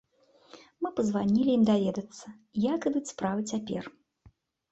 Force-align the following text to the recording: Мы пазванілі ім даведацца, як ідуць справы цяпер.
Мы 0.83 0.91
пазванілі 0.99 1.51
ім 1.57 1.63
даведацца, 1.69 2.25
як 2.73 2.79
ідуць 2.93 3.05
справы 3.13 3.41
цяпер. 3.55 3.83